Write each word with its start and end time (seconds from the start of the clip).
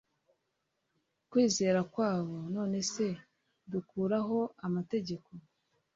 kwizera 1.29 1.79
kwabo 1.93 2.37
Nonese 2.53 3.05
dukuraho 3.71 4.37
amategeko 4.65 5.29